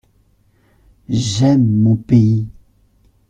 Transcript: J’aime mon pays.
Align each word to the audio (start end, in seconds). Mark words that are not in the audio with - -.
J’aime 1.09 1.67
mon 1.79 1.95
pays. 1.95 2.47